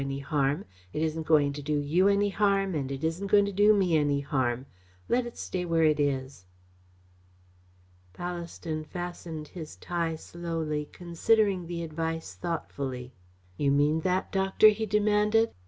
[0.01, 0.65] It
[1.03, 4.19] isn't going to do you any harm, and it isn't going to do me any
[4.21, 4.65] harm.
[5.07, 6.47] Let it stay where it is."
[8.17, 13.13] Ballaston fastened his tie slowly, considering the advice thoughtfully.
[13.57, 15.51] "You mean that, Doctor?" he demanded.